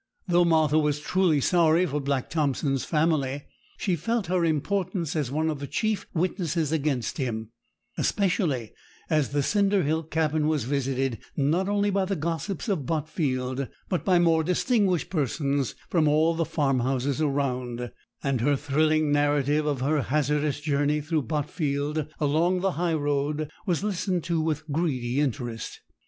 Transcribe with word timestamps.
Though 0.27 0.45
Martha 0.45 0.79
was 0.79 0.99
truly 0.99 1.39
sorry 1.41 1.85
for 1.85 2.01
Black 2.01 2.27
Thompson's 2.31 2.83
family, 2.85 3.43
she 3.77 3.95
felt 3.95 4.25
her 4.25 4.43
importance 4.43 5.15
as 5.15 5.29
one 5.29 5.47
of 5.47 5.59
the 5.59 5.67
chief 5.67 6.07
witnesses 6.11 6.71
against 6.71 7.19
him; 7.19 7.51
especially 7.99 8.73
as 9.11 9.29
the 9.29 9.43
cinder 9.43 9.83
hill 9.83 10.01
cabin 10.01 10.47
was 10.47 10.63
visited, 10.63 11.19
not 11.37 11.69
only 11.69 11.91
by 11.91 12.05
the 12.05 12.15
gossips 12.15 12.67
of 12.67 12.87
Botfield, 12.87 13.67
but 13.89 14.03
by 14.03 14.17
more 14.17 14.43
distinguished 14.43 15.11
persons 15.11 15.75
from 15.87 16.07
all 16.07 16.33
the 16.33 16.45
farmhouses 16.45 17.21
around; 17.21 17.91
and 18.23 18.41
her 18.41 18.55
thrilling 18.55 19.11
narrative 19.11 19.67
of 19.67 19.81
her 19.81 20.01
hazardous 20.01 20.61
journey 20.61 20.99
through 20.99 21.21
Botfield 21.21 22.07
along 22.19 22.61
the 22.61 22.71
high 22.71 22.95
road 22.95 23.51
was 23.67 23.83
listened 23.83 24.23
to 24.23 24.41
with 24.41 24.67
greedy 24.71 25.19
interest. 25.19 25.79